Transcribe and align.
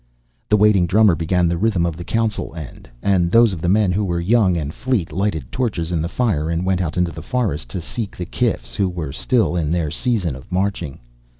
The 0.49 0.57
waiting 0.57 0.87
drummer 0.87 1.13
began 1.13 1.47
the 1.47 1.59
rhythm 1.59 1.85
of 1.85 1.95
the 1.95 2.03
council 2.03 2.55
end, 2.55 2.89
and 3.03 3.31
those 3.31 3.53
of 3.53 3.61
the 3.61 3.69
men 3.69 3.91
who 3.91 4.03
were 4.03 4.19
young 4.19 4.57
and 4.57 4.73
fleet 4.73 5.11
lighted 5.11 5.51
torches 5.51 5.91
in 5.91 6.01
the 6.01 6.09
fire 6.09 6.49
and 6.49 6.65
went 6.65 6.81
out 6.81 6.97
into 6.97 7.11
the 7.11 7.21
forest 7.21 7.69
to 7.69 7.81
seek 7.81 8.17
the 8.17 8.25
kifs, 8.25 8.73
who 8.73 8.89
were 8.89 9.11
still 9.11 9.55
in 9.55 9.69
their 9.71 9.91
season 9.91 10.35
of 10.35 10.51
marching. 10.51 11.01